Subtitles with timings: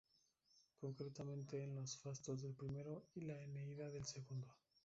[0.79, 4.47] Concretamente en Los fastos del primero y La Eneida del segundo.